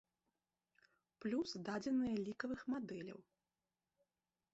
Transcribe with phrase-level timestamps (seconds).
[1.25, 3.19] Плюс дадзеныя лікавых мадэляў.